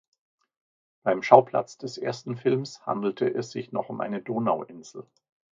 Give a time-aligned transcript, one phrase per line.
[1.03, 5.05] Beim Schauplatz des ersten Films handelte es sich noch um eine Donauinsel.